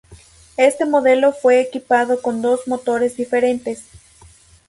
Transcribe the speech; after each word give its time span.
Este 0.57 0.83
modelo 0.85 1.31
fue 1.31 1.61
equipado 1.61 2.23
con 2.23 2.41
dos 2.41 2.67
motores 2.67 3.17
diferentes. 3.17 3.83